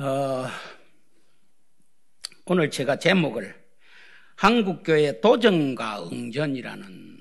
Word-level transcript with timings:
어, 0.00 0.46
오늘 2.44 2.70
제가 2.70 3.00
제목을 3.00 3.52
한국교회 4.36 5.20
도전과 5.20 6.04
응전이라는 6.12 7.18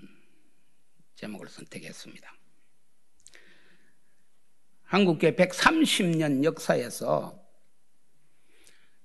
제목을 1.15 1.49
선택했습니다. 1.49 2.31
한국교회 4.83 5.35
130년 5.35 6.43
역사에서 6.43 7.43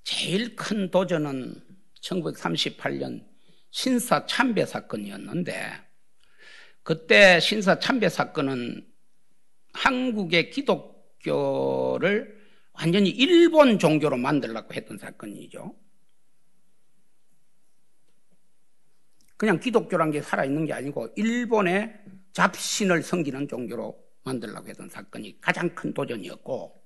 제일 0.04 0.54
큰 0.54 0.91
도전은 0.91 1.54
1938년 1.98 3.27
신사 3.70 4.27
참배 4.27 4.66
사건이었는데 4.66 5.80
그때 6.82 7.41
신사 7.41 7.79
참배 7.79 8.11
사건은 8.11 8.86
한국의 9.73 10.50
기독교를 10.50 12.41
완전히 12.73 13.11
일본 13.11 13.79
종교로 13.79 14.16
만들려고 14.16 14.74
했던 14.74 14.98
사건이죠. 14.98 15.74
그냥 19.37 19.59
기독교란 19.59 20.10
게 20.10 20.23
살아있는 20.23 20.66
게 20.66 20.73
아니고 20.73 21.12
일본의 21.16 21.92
잡신을 22.33 23.02
섬기는 23.02 23.48
종교로 23.48 24.00
만들려고 24.24 24.69
했던 24.69 24.88
사건이 24.88 25.41
가장 25.41 25.74
큰 25.74 25.92
도전이었고 25.92 26.83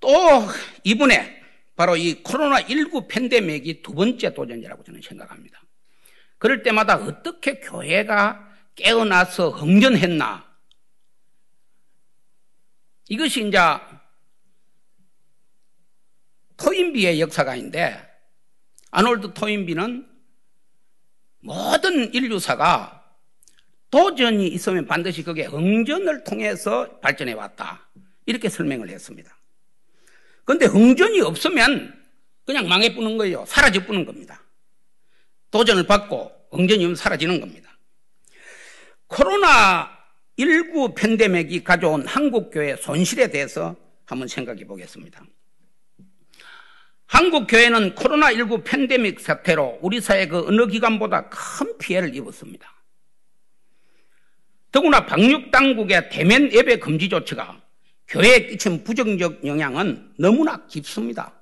또 0.00 0.08
이번에 0.84 1.42
바로 1.76 1.96
이 1.96 2.22
코로나19 2.22 3.08
팬데믹이 3.08 3.82
두 3.82 3.94
번째 3.94 4.34
도전이라고 4.34 4.82
저는 4.82 5.00
생각합니다. 5.02 5.62
그럴 6.38 6.62
때마다 6.62 6.96
어떻게 6.96 7.60
교회가 7.60 8.54
깨어나서 8.74 9.50
흥전했나 9.50 10.44
이것이 13.08 13.46
이제 13.46 13.58
토인비의 16.56 17.20
역사가인데 17.20 18.00
아놀드 18.90 19.34
토인비는 19.34 20.08
모든 21.40 22.12
인류사가 22.14 23.04
도전이 23.90 24.48
있으면 24.48 24.86
반드시 24.86 25.22
그게 25.22 25.44
흥전을 25.44 26.24
통해서 26.24 26.98
발전해 27.00 27.32
왔다. 27.32 27.88
이렇게 28.26 28.48
설명을 28.48 28.90
했습니다. 28.90 29.36
그런데 30.44 30.66
흥전이 30.66 31.20
없으면 31.20 31.94
그냥 32.44 32.68
망해 32.68 32.94
뿌는 32.94 33.16
거예요. 33.16 33.44
사라져 33.46 33.84
뿌는 33.84 34.04
겁니다. 34.04 34.42
도전을 35.50 35.86
받고 35.86 36.32
흥전이 36.50 36.84
없으면 36.84 36.96
사라지는 36.96 37.40
겁니다. 37.40 37.78
코로나19 39.08 40.94
팬데믹이 40.96 41.64
가져온 41.64 42.06
한국교회 42.06 42.76
손실에 42.76 43.28
대해서 43.28 43.76
한번 44.04 44.28
생각해 44.28 44.64
보겠습니다. 44.64 45.24
한국 47.06 47.46
교회는 47.46 47.94
코로나19 47.94 48.64
팬데믹 48.64 49.20
사태로 49.20 49.78
우리 49.80 50.00
사회 50.00 50.26
그 50.26 50.46
어느 50.46 50.66
기관보다 50.66 51.28
큰 51.28 51.78
피해를 51.78 52.14
입었습니다. 52.14 52.72
더구나 54.72 55.06
방역 55.06 55.50
당국의 55.50 56.10
대면 56.10 56.52
예배 56.52 56.78
금지 56.80 57.08
조치가 57.08 57.62
교회에 58.08 58.46
끼친 58.46 58.84
부정적 58.84 59.46
영향은 59.46 60.14
너무나 60.18 60.66
깊습니다. 60.66 61.32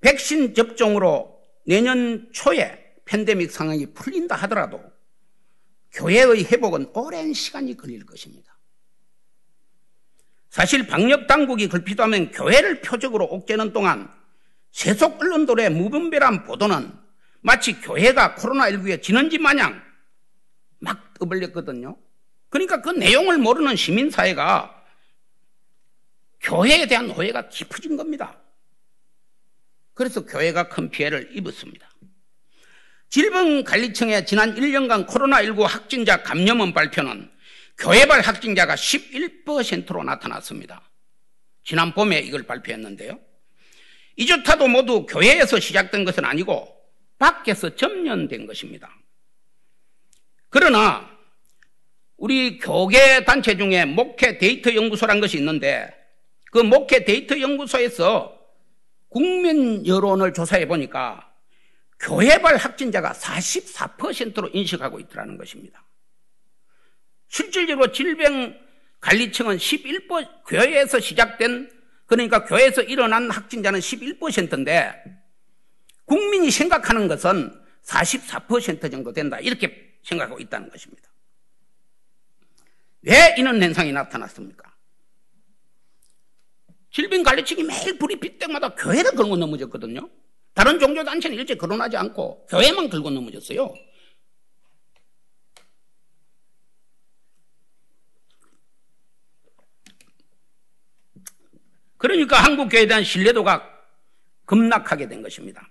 백신 0.00 0.54
접종으로 0.54 1.40
내년 1.66 2.28
초에 2.32 2.78
팬데믹 3.04 3.50
상황이 3.50 3.86
풀린다 3.86 4.34
하더라도 4.36 4.82
교회의 5.92 6.44
회복은 6.44 6.90
오랜 6.94 7.32
시간이 7.32 7.76
걸릴 7.76 8.04
것입니다. 8.04 8.58
사실 10.50 10.86
방역 10.86 11.26
당국이 11.26 11.68
걸피도하면 11.68 12.32
교회를 12.32 12.80
표적으로 12.80 13.24
옥죄는 13.24 13.72
동안 13.72 14.12
세속 14.74 15.22
언론들의 15.22 15.70
무분별한 15.70 16.42
보도는 16.42 16.92
마치 17.42 17.80
교회가 17.80 18.34
코로나19에 18.34 19.00
지는지 19.00 19.38
마냥 19.38 19.80
막 20.80 21.14
떠벌렸거든요. 21.14 21.96
그러니까 22.50 22.82
그 22.82 22.90
내용을 22.90 23.38
모르는 23.38 23.76
시민사회가 23.76 24.84
교회에 26.40 26.86
대한 26.86 27.08
오해가 27.08 27.48
깊어진 27.48 27.96
겁니다. 27.96 28.36
그래서 29.94 30.26
교회가 30.26 30.68
큰 30.68 30.90
피해를 30.90 31.30
입었습니다. 31.36 31.88
질병관리청의 33.10 34.26
지난 34.26 34.56
1년간 34.56 35.06
코로나19 35.06 35.62
확진자 35.62 36.24
감염원 36.24 36.74
발표는 36.74 37.30
교회발 37.78 38.22
확진자가 38.22 38.74
11%로 38.74 40.02
나타났습니다. 40.02 40.82
지난 41.62 41.94
봄에 41.94 42.18
이걸 42.18 42.42
발표했는데요. 42.42 43.33
이조타도 44.16 44.68
모두 44.68 45.06
교회에서 45.06 45.58
시작된 45.58 46.04
것은 46.04 46.24
아니고 46.24 46.74
밖에서 47.18 47.74
점연된 47.74 48.46
것입니다. 48.46 48.90
그러나 50.50 51.10
우리 52.16 52.58
교계 52.58 53.24
단체 53.24 53.56
중에 53.56 53.84
목회 53.84 54.38
데이터 54.38 54.74
연구소란 54.74 55.20
것이 55.20 55.36
있는데 55.38 55.92
그 56.52 56.58
목회 56.58 57.04
데이터 57.04 57.38
연구소에서 57.40 58.38
국민 59.08 59.86
여론을 59.86 60.32
조사해 60.32 60.66
보니까 60.68 61.32
교회발 62.00 62.56
확진자가 62.56 63.12
44%로 63.12 64.50
인식하고 64.52 65.00
있더라는 65.00 65.36
것입니다. 65.36 65.84
실질적으로 67.28 67.90
질병 67.90 68.56
관리청은 69.00 69.56
11% 69.56 70.44
교회에서 70.46 71.00
시작된 71.00 71.70
그러니까 72.06 72.44
교회에서 72.44 72.82
일어난 72.82 73.30
확진자는 73.30 73.80
11%인데 73.80 74.92
국민이 76.04 76.50
생각하는 76.50 77.08
것은 77.08 77.50
44% 77.84 78.90
정도 78.90 79.12
된다. 79.12 79.38
이렇게 79.40 79.98
생각하고 80.02 80.40
있다는 80.40 80.68
것입니다. 80.70 81.10
왜 83.02 83.34
이런 83.38 83.62
현상이 83.62 83.92
나타났습니까? 83.92 84.74
질병관리청이 86.90 87.64
매일 87.64 87.98
불이 87.98 88.20
빛 88.20 88.38
때마다 88.38 88.74
교회를 88.74 89.12
걸고 89.12 89.36
넘어졌거든요. 89.36 90.08
다른 90.54 90.78
종교단체는 90.78 91.36
일제 91.36 91.56
거론하지 91.56 91.96
않고 91.96 92.46
교회만 92.46 92.88
걸고 92.88 93.10
넘어졌어요. 93.10 93.74
그러니까 102.04 102.36
한국교회에 102.36 102.86
대한 102.86 103.02
신뢰도가 103.02 103.66
급락하게 104.44 105.08
된 105.08 105.22
것입니다. 105.22 105.66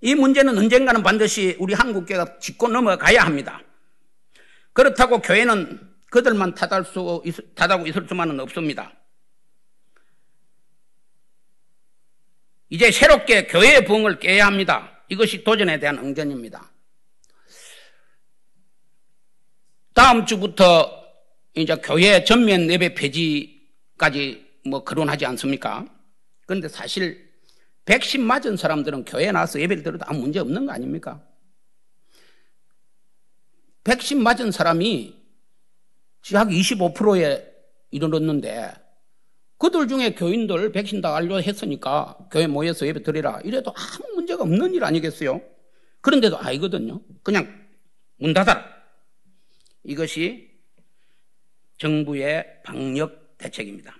이 0.00 0.14
문제는 0.14 0.56
언젠가는 0.56 1.02
반드시 1.02 1.54
우리 1.58 1.74
한국교회가 1.74 2.38
짚고 2.38 2.68
넘어가야 2.68 3.22
합니다. 3.22 3.60
그렇다고 4.72 5.20
교회는 5.20 5.86
그들만 6.08 6.54
탓할 6.54 6.82
수, 6.82 7.22
탓하고 7.54 7.86
있을 7.86 8.06
수만은 8.08 8.40
없습니다. 8.40 8.90
이제 12.70 12.90
새롭게 12.90 13.48
교회의 13.48 13.84
부흥을 13.84 14.18
깨야 14.18 14.46
합니다. 14.46 15.02
이것이 15.10 15.44
도전에 15.44 15.78
대한 15.78 15.98
응전입니다. 15.98 16.72
다음 19.92 20.24
주부터 20.24 21.04
이제 21.52 21.76
교회 21.76 22.24
전면 22.24 22.70
예배 22.70 22.94
폐지 22.94 23.57
까지 23.98 24.46
뭐 24.64 24.84
거론하지 24.84 25.26
않습니까? 25.26 25.86
그런데 26.46 26.68
사실 26.68 27.28
백신 27.84 28.22
맞은 28.22 28.56
사람들은 28.56 29.04
교회에 29.04 29.32
나와서 29.32 29.60
예배를 29.60 29.82
들어도 29.82 30.04
아무 30.06 30.20
문제 30.20 30.38
없는 30.38 30.66
거 30.66 30.72
아닙니까? 30.72 31.22
백신 33.84 34.22
맞은 34.22 34.52
사람이 34.52 35.16
약 36.34 36.48
25%에 36.48 37.44
이르렀는데 37.90 38.72
그들 39.56 39.88
중에 39.88 40.14
교인들 40.14 40.72
백신 40.72 41.00
다 41.00 41.10
완료했으니까 41.10 42.28
교회 42.30 42.46
모여서 42.46 42.86
예배 42.86 43.02
드리라 43.02 43.40
이래도 43.44 43.74
아무 43.74 44.14
문제가 44.14 44.42
없는 44.42 44.74
일 44.74 44.84
아니겠어요? 44.84 45.40
그런데도 46.00 46.38
아니거든요. 46.38 47.00
그냥 47.22 47.68
문 48.18 48.32
닫아라. 48.34 48.64
이것이 49.82 50.50
정부의 51.78 52.62
방역 52.64 53.36
대책입니다. 53.38 53.97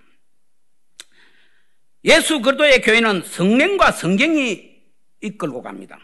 예수 2.05 2.41
그리스도의 2.41 2.81
교회는 2.83 3.23
성령과 3.23 3.93
성경이 3.93 4.69
이끌고 5.21 5.63
갑니다. 5.63 5.99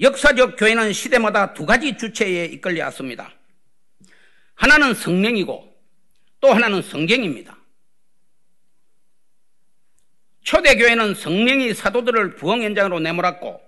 역사적 0.00 0.56
교회는 0.58 0.92
시대마다 0.92 1.54
두 1.54 1.64
가지 1.64 1.96
주체에 1.96 2.46
이끌려 2.46 2.84
왔습니다. 2.86 3.32
하나는 4.54 4.94
성령이고 4.94 5.74
또 6.40 6.52
하나는 6.52 6.82
성경입니다. 6.82 7.56
초대교회는 10.42 11.14
성령이 11.14 11.74
사도들을 11.74 12.36
부흥 12.36 12.62
현장으로 12.62 13.00
내몰았고 13.00 13.60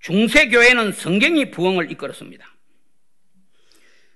중세교회는 0.00 0.92
성경이 0.92 1.50
부흥을 1.50 1.90
이끌었습니다. 1.92 2.46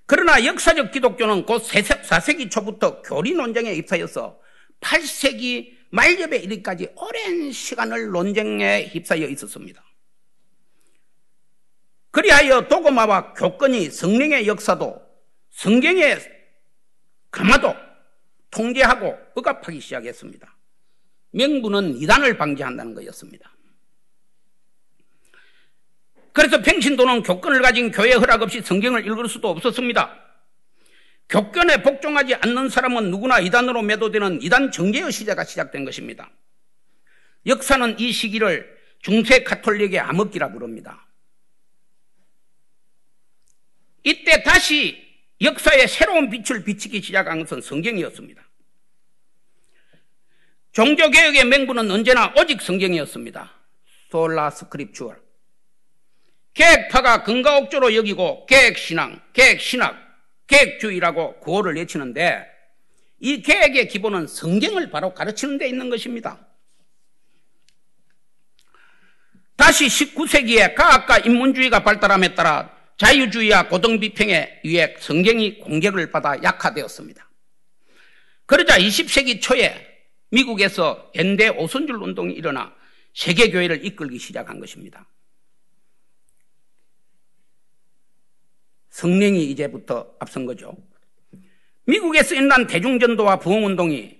그러나 0.06 0.44
역사적 0.44 0.90
기독교는 0.90 1.44
곧 1.44 1.62
4세기 1.62 2.50
초부터 2.50 3.02
교리 3.02 3.32
논쟁에 3.32 3.74
휩싸여서 3.74 4.43
8세기 4.84 5.74
말엽에 5.90 6.36
이르기까지 6.38 6.88
오랜 6.96 7.50
시간을 7.50 8.10
논쟁에 8.10 8.86
휩싸여 8.86 9.26
있었습니다. 9.28 9.82
그리하여 12.10 12.68
도고마와 12.68 13.34
교권이 13.34 13.90
성령의 13.90 14.46
역사도 14.46 15.00
성경의 15.50 16.18
가마도 17.30 17.74
통제하고 18.50 19.16
억압하기 19.34 19.80
시작했습니다. 19.80 20.56
명분은 21.30 21.96
이단을 21.98 22.36
방지한다는 22.36 22.94
것이었습니다. 22.94 23.52
그래서 26.32 26.60
평신도는 26.62 27.22
교권을 27.22 27.62
가진 27.62 27.90
교회 27.90 28.12
허락 28.12 28.42
없이 28.42 28.60
성경을 28.60 29.06
읽을 29.06 29.28
수도 29.28 29.48
없었습니다. 29.50 30.23
교권에 31.34 31.82
복종하지 31.82 32.36
않는 32.36 32.68
사람은 32.68 33.10
누구나 33.10 33.40
이단으로 33.40 33.82
매도되는 33.82 34.40
이단 34.40 34.70
정계의 34.70 35.10
시대가 35.10 35.42
시작된 35.42 35.84
것입니다. 35.84 36.30
역사는 37.44 37.98
이 37.98 38.12
시기를 38.12 38.72
중세 39.02 39.42
카톨릭의 39.42 39.98
암흑기라 39.98 40.52
부릅니다. 40.52 41.08
이때 44.04 44.44
다시 44.44 44.96
역사에 45.40 45.88
새로운 45.88 46.30
빛을 46.30 46.62
비치기 46.62 47.02
시작한 47.02 47.40
것은 47.40 47.62
성경이었습니다. 47.62 48.40
종교개혁의 50.70 51.46
맹부는 51.46 51.90
언제나 51.90 52.32
오직 52.38 52.62
성경이었습니다. 52.62 53.52
Sola 54.08 54.50
Scriptura. 54.50 55.20
개혁파가 56.54 57.24
금과옥조로 57.24 57.96
여기고 57.96 58.46
개혁신앙, 58.46 59.20
개혁신학, 59.32 60.03
개혁주의라고 60.46 61.40
구호를 61.40 61.74
내치는데 61.74 62.46
이 63.20 63.42
개혁의 63.42 63.88
기본은 63.88 64.26
성경을 64.26 64.90
바로 64.90 65.14
가르치는 65.14 65.58
데 65.58 65.68
있는 65.68 65.88
것입니다. 65.90 66.46
다시 69.56 69.86
19세기에 69.86 70.74
과학과 70.74 71.18
인문주의가 71.18 71.84
발달함에 71.84 72.34
따라 72.34 72.70
자유주의와 72.96 73.68
고등비평에 73.68 74.60
의해 74.64 74.94
성경이 74.98 75.60
공격을 75.60 76.10
받아 76.10 76.40
약화되었습니다. 76.42 77.28
그러자 78.46 78.78
20세기 78.78 79.40
초에 79.40 79.94
미국에서 80.30 81.10
현대 81.14 81.48
오선줄 81.48 81.96
운동이 81.96 82.34
일어나 82.34 82.74
세계교회를 83.14 83.86
이끌기 83.86 84.18
시작한 84.18 84.60
것입니다. 84.60 85.06
성령이 88.94 89.50
이제부터 89.50 90.14
앞선 90.20 90.46
거죠. 90.46 90.76
미국에서 91.84 92.36
일어난 92.36 92.68
대중전도와 92.68 93.40
부흥운동이 93.40 94.16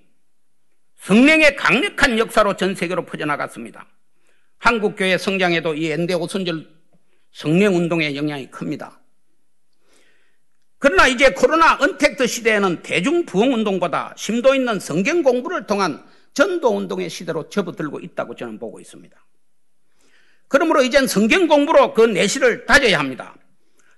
성령의 0.97 1.55
강력한 1.55 2.19
역사로 2.19 2.57
전 2.57 2.75
세계로 2.75 3.07
퍼져나갔습니다. 3.07 3.87
한국교회 4.59 5.17
성장에도 5.17 5.75
이 5.75 5.93
엔데 5.93 6.15
오선절 6.15 6.69
성령운동의 7.31 8.17
영향이 8.17 8.51
큽니다. 8.51 9.01
그러나 10.79 11.07
이제 11.07 11.31
코로나 11.31 11.77
언택트 11.81 12.27
시대에는 12.27 12.83
대중부흥운동보다 12.83 14.15
심도 14.17 14.57
있는 14.57 14.81
성경 14.81 15.23
공부를 15.23 15.69
통한 15.69 16.05
전도운동의 16.33 17.11
시대로 17.11 17.49
접어들고 17.49 18.01
있다고 18.01 18.35
저는 18.35 18.59
보고 18.59 18.81
있습니다. 18.81 19.17
그러므로 20.49 20.83
이젠 20.83 21.07
성경 21.07 21.47
공부로 21.47 21.95
그 21.95 22.01
내실을 22.01 22.67
다져야 22.67 22.99
합니다. 22.99 23.37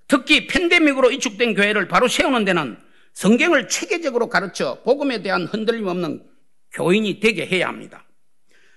특히 0.09 0.47
팬데믹으로 0.47 1.11
이축된 1.11 1.55
교회를 1.55 1.89
바로 1.89 2.09
세우는 2.09 2.45
데는 2.45 2.79
성경을 3.15 3.69
체계적으로 3.69 4.29
가르쳐 4.29 4.83
복음에 4.83 5.23
대한 5.23 5.47
흔들림 5.47 5.87
없는 5.87 6.23
교인이 6.73 7.21
되게 7.21 7.47
해야 7.47 7.69
합니다. 7.69 8.05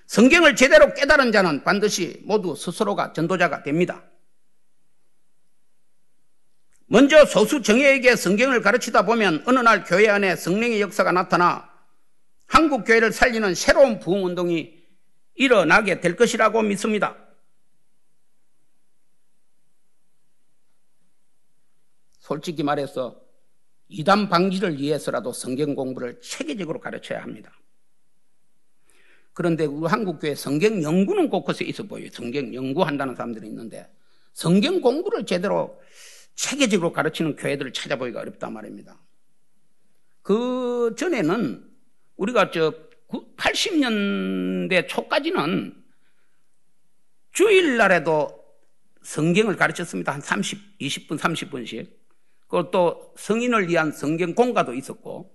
성경을 0.07 0.55
제대로 0.55 0.93
깨달은 0.93 1.31
자는 1.31 1.63
반드시 1.63 2.21
모두 2.23 2.55
스스로가 2.55 3.13
전도자가 3.13 3.63
됩니다. 3.63 4.03
먼저 6.87 7.23
소수 7.25 7.61
정예에게 7.61 8.15
성경을 8.15 8.61
가르치다 8.61 9.03
보면 9.05 9.43
어느 9.45 9.59
날 9.59 9.83
교회 9.83 10.09
안에 10.09 10.35
성령의 10.35 10.81
역사가 10.81 11.11
나타나 11.11 11.69
한국 12.47 12.85
교회를 12.85 13.11
살리는 13.11 13.53
새로운 13.53 13.99
부흥 13.99 14.25
운동이 14.25 14.73
일어나게 15.35 15.99
될 15.99 16.15
것이라고 16.15 16.63
믿습니다. 16.63 17.15
솔직히 22.29 22.61
말해서 22.61 23.19
이단 23.87 24.29
방지를 24.29 24.77
위해서라도 24.79 25.33
성경 25.33 25.73
공부를 25.73 26.21
체계적으로 26.21 26.79
가르쳐야 26.79 27.23
합니다. 27.23 27.51
그런데 29.33 29.65
우리 29.65 29.87
한국교회 29.87 30.35
성경 30.35 30.83
연구는 30.83 31.29
곳곳에 31.29 31.65
있어 31.65 31.81
보여요. 31.81 32.07
성경 32.11 32.53
연구한다는 32.53 33.15
사람들이 33.15 33.47
있는데 33.47 33.91
성경 34.33 34.79
공부를 34.79 35.25
제대로 35.25 35.81
체계적으로 36.35 36.91
가르치는 36.91 37.35
교회들을 37.35 37.73
찾아보기가 37.73 38.19
어렵단 38.19 38.53
말입니다. 38.53 39.01
그 40.21 40.93
전에는 40.99 41.67
우리가 42.17 42.51
저 42.51 42.71
80년대 43.37 44.87
초까지는 44.87 45.83
주일날에도 47.31 48.39
성경을 49.01 49.55
가르쳤습니다. 49.55 50.13
한 50.13 50.21
30, 50.21 50.77
20분, 50.79 51.17
30분씩. 51.17 51.99
그것도 52.50 53.13
성인을 53.16 53.69
위한 53.69 53.92
성경 53.92 54.34
공가도 54.34 54.74
있었고 54.74 55.31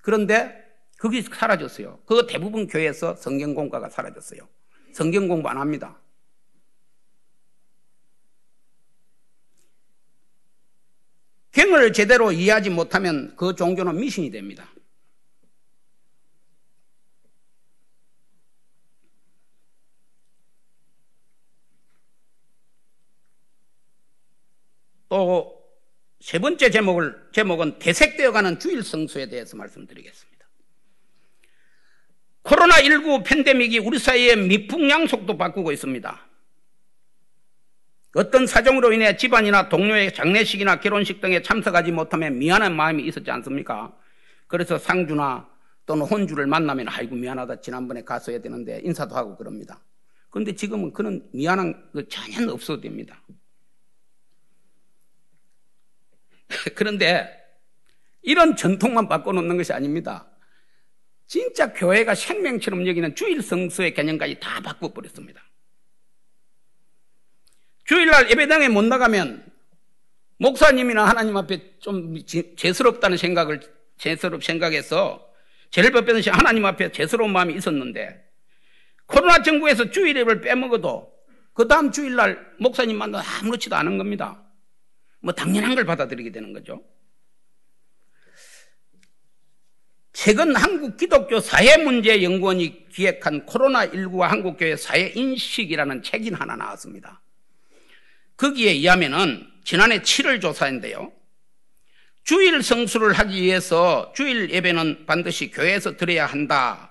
그런데 0.00 0.64
그게 0.96 1.20
사라졌어요. 1.20 1.98
그 2.06 2.26
대부분 2.26 2.66
교회에서 2.66 3.16
성경 3.16 3.54
공가가 3.54 3.90
사라졌어요. 3.90 4.48
성경 4.92 5.28
공부 5.28 5.48
안 5.48 5.58
합니다. 5.58 6.00
경을 11.50 11.92
제대로 11.92 12.32
이해하지 12.32 12.70
못하면 12.70 13.34
그 13.36 13.54
종교는 13.54 13.96
미신이 13.96 14.30
됩니다. 14.30 14.68
또 25.08 25.53
세 26.24 26.38
번째 26.38 26.70
제목을, 26.70 27.14
제목은 27.32 27.78
대색되어가는 27.78 28.58
주일 28.58 28.82
성수에 28.82 29.28
대해서 29.28 29.58
말씀드리겠습니다. 29.58 30.46
코로나19 32.44 33.26
팬데믹이 33.26 33.80
우리 33.80 33.98
사회의 33.98 34.34
미풍양속도 34.34 35.36
바꾸고 35.36 35.70
있습니다. 35.70 36.26
어떤 38.14 38.46
사정으로 38.46 38.94
인해 38.94 39.18
집안이나 39.18 39.68
동료의 39.68 40.14
장례식이나 40.14 40.80
결혼식 40.80 41.20
등에 41.20 41.42
참석하지 41.42 41.92
못하면 41.92 42.38
미안한 42.38 42.74
마음이 42.74 43.06
있었지 43.06 43.30
않습니까? 43.30 43.94
그래서 44.46 44.78
상주나 44.78 45.46
또는 45.84 46.06
혼주를 46.06 46.46
만나면 46.46 46.88
아이고 46.88 47.16
미안하다 47.16 47.60
지난번에 47.60 48.02
갔어야 48.02 48.40
되는데 48.40 48.80
인사도 48.82 49.14
하고 49.14 49.36
그럽니다. 49.36 49.78
그런데 50.30 50.54
지금은 50.54 50.94
그런 50.94 51.28
미안한 51.34 51.92
거 51.92 52.02
전혀 52.08 52.50
없어도 52.50 52.80
됩니다. 52.80 53.20
그런데 56.74 57.28
이런 58.22 58.56
전통만 58.56 59.08
바꿔놓는 59.08 59.56
것이 59.56 59.72
아닙니다. 59.72 60.26
진짜 61.26 61.72
교회가 61.72 62.14
생명처럼 62.14 62.86
여기는 62.86 63.14
주일 63.14 63.42
성수의 63.42 63.94
개념까지 63.94 64.40
다 64.40 64.60
바꿔버렸습니다. 64.60 65.42
주일날 67.84 68.30
예배당에 68.30 68.68
못 68.68 68.82
나가면 68.84 69.44
목사님이나 70.38 71.06
하나님 71.06 71.36
앞에 71.36 71.78
좀 71.80 72.16
죄스럽다는 72.56 73.16
생각을 73.16 73.60
죄스럽 73.98 74.42
생각해서 74.42 75.26
죄를 75.70 75.90
법변시 75.92 76.30
하나님 76.30 76.64
앞에 76.66 76.92
죄스러운 76.92 77.32
마음이 77.32 77.54
있었는데 77.54 78.24
코로나 79.06 79.42
정부에서 79.42 79.90
주일 79.90 80.16
예배를 80.16 80.40
빼먹어도 80.40 81.12
그 81.52 81.68
다음 81.68 81.92
주일날 81.92 82.54
목사님 82.58 82.96
만나 82.96 83.22
아무렇지도 83.40 83.76
않은 83.76 83.98
겁니다. 83.98 84.43
뭐 85.24 85.32
당연한 85.32 85.74
걸 85.74 85.86
받아들이게 85.86 86.30
되는 86.32 86.52
거죠. 86.52 86.84
최근 90.12 90.54
한국 90.54 90.98
기독교 90.98 91.40
사회 91.40 91.78
문제 91.78 92.22
연구원이 92.22 92.90
기획한 92.90 93.46
코로나19와 93.46 94.28
한국교회 94.28 94.76
사회 94.76 95.08
인식이라는 95.08 96.02
책이 96.02 96.30
하나 96.30 96.56
나왔습니다. 96.56 97.22
거기에 98.36 98.72
의하면은 98.72 99.50
지난해 99.64 100.00
7월 100.00 100.42
조사인데요. 100.42 101.10
주일 102.22 102.62
성수를 102.62 103.14
하기 103.14 103.40
위해서 103.40 104.12
주일 104.14 104.50
예배는 104.50 105.06
반드시 105.06 105.50
교회에서 105.50 105.96
드려야 105.96 106.26
한다는 106.26 106.86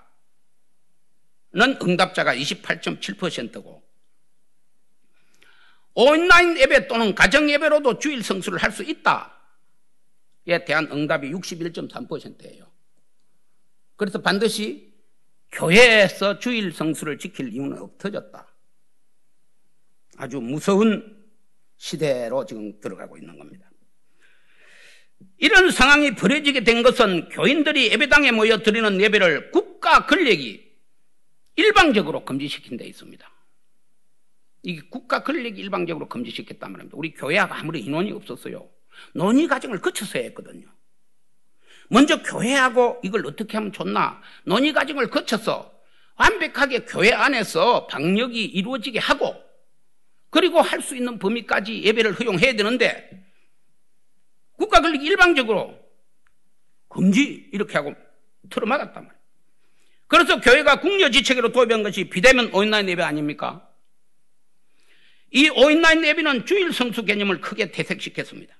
응답자가 1.80 2.34
28.7%고 2.34 3.83
온라인 5.94 6.58
예배 6.58 6.88
또는 6.88 7.14
가정 7.14 7.48
예배로도 7.48 7.98
주일 7.98 8.22
성수를 8.22 8.58
할 8.58 8.72
수 8.72 8.82
있다. 8.82 9.32
대한 10.66 10.88
응답이 10.90 11.30
61.3%예요. 11.30 12.70
그래서 13.96 14.20
반드시 14.20 14.92
교회에서 15.52 16.38
주일 16.38 16.72
성수를 16.72 17.18
지킬 17.18 17.52
이유는 17.52 17.78
없어졌다. 17.78 18.46
아주 20.16 20.40
무서운 20.40 21.24
시대로 21.76 22.44
지금 22.44 22.80
들어가고 22.80 23.16
있는 23.16 23.38
겁니다. 23.38 23.70
이런 25.38 25.70
상황이 25.70 26.14
벌어지게 26.14 26.64
된 26.64 26.82
것은 26.82 27.28
교인들이 27.30 27.90
예배당에 27.92 28.32
모여 28.32 28.58
드리는 28.58 29.00
예배를 29.00 29.50
국가 29.52 30.06
권력이 30.06 30.72
일방적으로 31.56 32.24
금지시킨 32.24 32.76
데 32.76 32.86
있습니다. 32.86 33.33
이 34.64 34.80
국가 34.80 35.22
권력이 35.22 35.60
일방적으로 35.60 36.08
금지시켰단 36.08 36.72
말입니다. 36.72 36.96
우리 36.96 37.12
교회가 37.12 37.58
아무리 37.58 37.80
인원이 37.80 38.12
없었어요. 38.12 38.68
논의 39.12 39.46
과정을 39.46 39.80
거쳐서 39.80 40.18
했거든요. 40.18 40.66
먼저 41.90 42.22
교회하고 42.22 43.00
이걸 43.04 43.26
어떻게 43.26 43.58
하면 43.58 43.72
좋나 43.72 44.22
논의 44.44 44.72
과정을 44.72 45.10
거쳐서 45.10 45.70
완벽하게 46.16 46.86
교회 46.86 47.12
안에서 47.12 47.86
방역이 47.86 48.42
이루어지게 48.42 48.98
하고 49.00 49.34
그리고 50.30 50.60
할 50.60 50.80
수 50.80 50.96
있는 50.96 51.18
범위까지 51.18 51.82
예배를 51.82 52.18
허용해야 52.18 52.56
되는데 52.56 53.22
국가 54.52 54.80
권력이 54.80 55.04
일방적으로 55.04 55.78
금지 56.88 57.50
이렇게 57.52 57.74
하고 57.76 57.94
틀어막았단 58.48 58.94
말이에요. 58.94 59.24
그래서 60.06 60.40
교회가 60.40 60.80
국려지체계로 60.80 61.52
도입한 61.52 61.82
것이 61.82 62.04
비대면 62.08 62.54
온라인 62.54 62.88
예배 62.88 63.02
아닙니까? 63.02 63.63
이 65.34 65.48
온라인 65.48 66.04
예배는 66.04 66.46
주일 66.46 66.72
성수 66.72 67.04
개념을 67.04 67.40
크게 67.40 67.72
퇴색시켰습니다. 67.72 68.56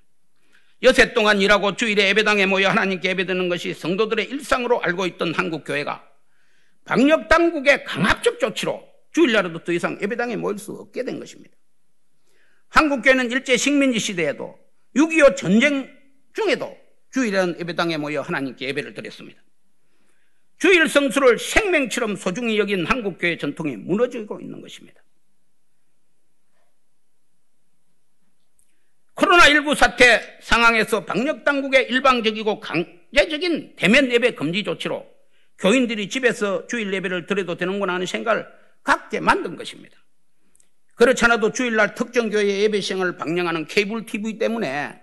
여세 0.83 1.13
동안 1.13 1.39
일하고 1.39 1.77
주일에 1.77 2.09
예배당에 2.09 2.45
모여 2.47 2.67
하나님께 2.67 3.09
예배드는 3.11 3.47
것이 3.47 3.73
성도들의 3.73 4.25
일상으로 4.25 4.81
알고 4.81 5.05
있던 5.05 5.33
한국 5.33 5.63
교회가 5.63 6.05
방역 6.83 7.29
당국의 7.29 7.85
강압적 7.85 8.41
조치로 8.41 8.85
주일날에도 9.13 9.63
더 9.63 9.71
이상 9.71 9.97
예배당에 10.01 10.35
모일 10.35 10.57
수 10.57 10.73
없게 10.73 11.05
된 11.05 11.17
것입니다. 11.17 11.55
한국 12.67 13.03
교회는 13.03 13.31
일제 13.31 13.55
식민지 13.55 13.97
시대에도 13.97 14.59
6.25 14.97 15.37
전쟁 15.37 15.89
중에도 16.33 16.77
주일은 17.11 17.55
예배당에 17.57 17.95
모여 17.95 18.19
하나님께 18.19 18.67
예배를 18.67 18.93
드렸습니다. 18.93 19.41
주일 20.57 20.89
성수를 20.89 21.39
생명처럼 21.39 22.17
소중히 22.17 22.59
여긴 22.59 22.85
한국 22.85 23.17
교회 23.17 23.37
전통이 23.37 23.77
무너지고 23.77 24.41
있는 24.41 24.59
것입니다. 24.59 25.04
코로나19 29.65 29.75
사태 29.75 30.37
상황에서 30.41 31.03
방역당국의 31.05 31.87
일방적이고 31.89 32.59
강제적인 32.59 33.75
대면 33.75 34.11
예배 34.11 34.35
금지 34.35 34.63
조치로 34.63 35.05
교인들이 35.57 36.07
집에서 36.07 36.67
주일 36.67 36.93
예배를 36.93 37.25
드려도 37.25 37.55
되는구나 37.55 37.95
하는 37.95 38.05
생각을 38.05 38.47
갖게 38.83 39.19
만든 39.19 39.55
것입니다. 39.55 39.97
그렇지 40.93 41.25
않아도 41.25 41.51
주일날 41.51 41.95
특정 41.95 42.29
교회 42.29 42.45
예배 42.61 42.79
시행을 42.79 43.17
방영하는 43.17 43.65
케이블 43.65 44.05
TV 44.05 44.37
때문에 44.37 45.01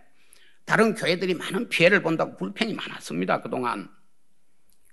다른 0.64 0.94
교회들이 0.94 1.34
많은 1.34 1.68
피해를 1.68 2.00
본다고 2.02 2.36
불평이 2.36 2.72
많았습니다. 2.74 3.42
그동안. 3.42 3.90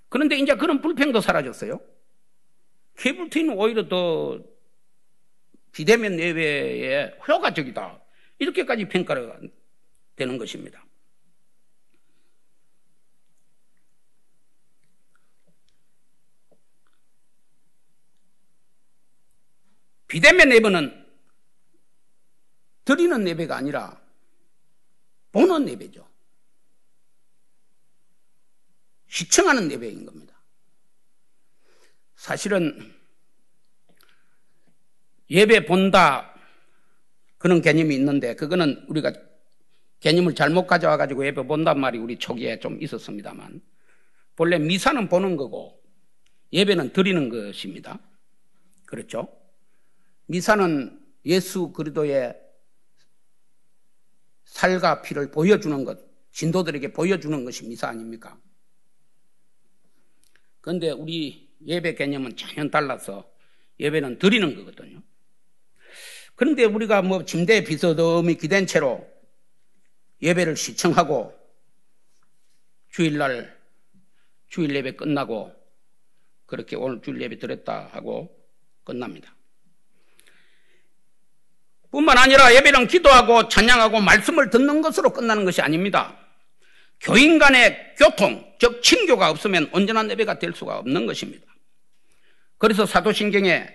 그런데 0.08 0.36
이제 0.36 0.54
그런 0.56 0.82
불평도 0.82 1.20
사라졌어요. 1.20 1.80
케이블 2.98 3.30
TV는 3.30 3.56
오히려 3.56 3.88
더 3.88 4.40
비대면 5.72 6.18
예배에 6.18 7.18
효과적이다. 7.26 8.00
이렇게까지 8.40 8.86
평가가 8.88 9.38
되는 10.16 10.38
것입니다. 10.38 10.84
비대면 20.08 20.52
예배는 20.52 21.06
드리는 22.84 23.28
예배가 23.28 23.56
아니라 23.56 24.00
보는 25.30 25.68
예배죠. 25.68 26.08
시청하는 29.06 29.70
예배인 29.70 30.04
겁니다. 30.04 30.40
사실은 32.16 32.92
예배 35.30 35.66
본다 35.66 36.34
그런 37.38 37.62
개념이 37.62 37.94
있는데 37.94 38.34
그거는 38.34 38.84
우리가 38.88 39.12
개념을 40.00 40.34
잘못 40.34 40.66
가져와 40.66 40.96
가지고 40.96 41.26
예배 41.26 41.46
본단 41.46 41.78
말이 41.78 41.98
우리 41.98 42.18
초기에 42.18 42.58
좀 42.58 42.82
있었습니다만 42.82 43.60
본래 44.34 44.58
미사는 44.58 45.08
보는 45.08 45.36
거고 45.36 45.80
예배는 46.52 46.92
드리는 46.92 47.28
것입니다. 47.28 48.00
그렇죠? 48.86 49.28
미사는 50.26 50.98
예수 51.26 51.72
그리도의 51.72 52.34
살과 54.44 55.02
피를 55.02 55.30
보여주는 55.30 55.84
것, 55.84 55.98
신도들에게 56.32 56.92
보여주는 56.92 57.44
것이 57.44 57.66
미사 57.68 57.88
아닙니까? 57.88 58.40
그런데 60.60 60.90
우리 60.90 61.50
예배 61.66 61.94
개념은 61.94 62.36
전혀 62.36 62.68
달라서 62.68 63.30
예배는 63.78 64.18
드리는 64.18 64.54
거거든요. 64.56 65.02
그런데 66.34 66.64
우리가 66.64 67.02
뭐 67.02 67.24
침대에 67.24 67.64
비서듬이 67.64 68.36
기댄 68.36 68.66
채로 68.66 69.09
예배를 70.22 70.56
시청하고 70.56 71.38
주일날 72.90 73.58
주일 74.48 74.74
예배 74.74 74.92
끝나고 74.96 75.54
그렇게 76.46 76.76
오늘 76.76 77.00
주일 77.02 77.20
예배 77.20 77.38
드렸다 77.38 77.90
하고 77.92 78.36
끝납니다. 78.84 79.34
뿐만 81.90 82.18
아니라 82.18 82.54
예배는 82.54 82.86
기도하고 82.86 83.48
찬양하고 83.48 84.00
말씀을 84.00 84.50
듣는 84.50 84.80
것으로 84.82 85.12
끝나는 85.12 85.44
것이 85.44 85.60
아닙니다. 85.60 86.16
교인 87.00 87.38
간의 87.38 87.94
교통, 87.96 88.44
즉 88.58 88.82
친교가 88.82 89.30
없으면 89.30 89.70
온전한 89.72 90.10
예배가 90.10 90.38
될 90.38 90.52
수가 90.52 90.78
없는 90.78 91.06
것입니다. 91.06 91.46
그래서 92.58 92.84
사도신경에 92.84 93.68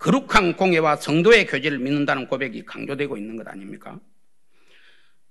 거룩한 0.00 0.56
공예와 0.56 0.96
성도의 0.96 1.46
교제를 1.46 1.78
믿는다는 1.78 2.26
고백이 2.26 2.64
강조되고 2.64 3.16
있는 3.16 3.36
것 3.36 3.46
아닙니까? 3.48 3.98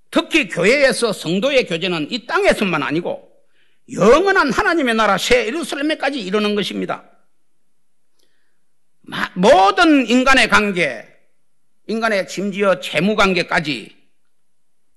특히 0.10 0.48
교회에서 0.48 1.14
성도의 1.14 1.66
교제는 1.66 2.12
이 2.12 2.26
땅에서만 2.26 2.84
아니고 2.84 3.32
영원한 3.92 4.52
하나님의 4.52 4.96
나라 4.96 5.18
새 5.18 5.46
예루살렘에까지 5.48 6.20
이르는 6.20 6.56
것입니다. 6.56 7.10
모든 9.36 10.06
인간의 10.06 10.50
관계, 10.50 11.08
인간의 11.88 12.28
심지어 12.28 12.80
재무 12.80 13.16
관계까지 13.16 13.96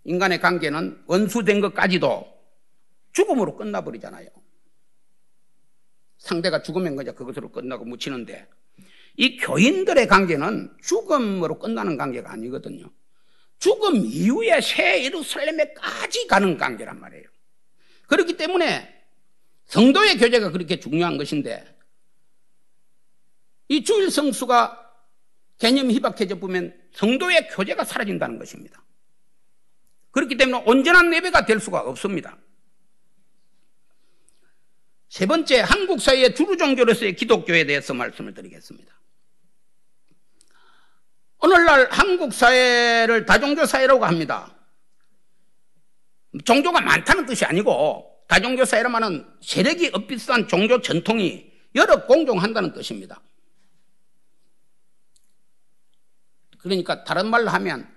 인간의 0.05 0.41
관계는 0.41 1.03
원수된 1.07 1.61
것까지도 1.61 2.27
죽음으로 3.13 3.57
끝나버리잖아요. 3.57 4.29
상대가 6.19 6.63
죽으면 6.63 6.97
그냥 6.97 7.15
그것으로 7.15 7.51
끝나고 7.51 7.85
묻히는데 7.85 8.49
이 9.17 9.37
교인들의 9.37 10.07
관계는 10.09 10.77
죽음으로 10.83 11.59
끝나는 11.59 11.97
관계가 11.97 12.33
아니거든요. 12.33 12.91
죽음 13.61 14.05
이후에 14.05 14.61
새 14.61 15.05
예루살렘에까지 15.05 16.27
가는 16.27 16.57
관계란 16.57 16.99
말이에요. 16.99 17.25
그렇기 18.09 18.37
때문에 18.37 18.93
성도의 19.67 20.19
교제가 20.19 20.51
그렇게 20.51 20.81
중요한 20.81 21.17
것인데 21.17 21.65
이 23.69 23.85
주일 23.85 24.11
성수가 24.11 24.91
개념이 25.59 25.95
희박해져 25.95 26.37
보면 26.37 26.75
성도의 26.93 27.49
교제가 27.49 27.85
사라진다는 27.85 28.39
것입니다. 28.39 28.83
그렇기 30.11 30.37
때문에 30.37 30.65
온전한 30.67 31.15
예배가 31.15 31.45
될 31.45 31.61
수가 31.61 31.81
없습니다. 31.81 32.39
세 35.09 35.27
번째, 35.27 35.61
한국 35.61 36.01
사회의 36.01 36.35
주류 36.35 36.57
종교로서의 36.57 37.15
기독교에 37.15 37.65
대해서 37.67 37.93
말씀을 37.93 38.33
드리겠습니다. 38.33 39.00
오늘날 41.43 41.89
한국 41.91 42.33
사회를 42.33 43.25
다종교 43.25 43.65
사회라고 43.65 44.05
합니다. 44.05 44.55
종교가 46.45 46.81
많다는 46.81 47.27
뜻이 47.27 47.45
아니고 47.45 48.25
다종교 48.29 48.65
사회라면 48.65 49.39
세력이 49.43 49.91
엇비슷한 49.95 50.49
종교 50.49 50.81
전통이 50.81 51.51
여러 51.75 52.07
공존한다는 52.07 52.73
뜻입니다. 52.73 53.21
그러니까 56.59 57.05
다른 57.05 57.27
말로 57.29 57.49
하면 57.49 57.91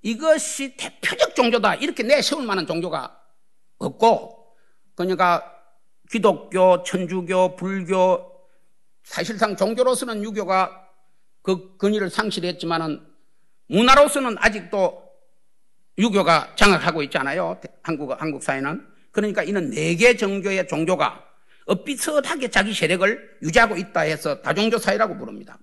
이것이 0.00 0.76
대표적 0.76 1.34
종교다 1.34 1.74
이렇게 1.76 2.02
내세울 2.02 2.46
만한 2.46 2.66
종교가 2.66 3.20
없고 3.78 4.56
그러니까 4.94 5.52
기독교, 6.10 6.82
천주교, 6.82 7.56
불교 7.56 8.32
사실상 9.02 9.56
종교로서는 9.56 10.24
유교가 10.24 10.85
그 11.46 11.76
근위를 11.76 12.10
상실했지만은 12.10 13.00
문화로서는 13.68 14.34
아직도 14.40 15.00
유교가 15.96 16.56
장악하고 16.56 17.04
있잖아요. 17.04 17.60
한국, 17.84 18.20
한국 18.20 18.42
사회는. 18.42 18.84
그러니까 19.12 19.44
이는 19.44 19.70
네 19.70 19.94
개 19.94 20.16
정교의 20.16 20.66
종교가 20.66 21.24
엇비슷하게 21.66 22.50
자기 22.50 22.74
세력을 22.74 23.38
유지하고 23.42 23.76
있다 23.76 24.00
해서 24.00 24.42
다종교 24.42 24.78
사회라고 24.78 25.16
부릅니다. 25.16 25.56